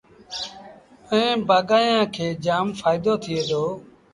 [1.11, 3.63] ائيٚݩ بآگآيآݩ کي جآم ڦآئيدو ٿئي دو۔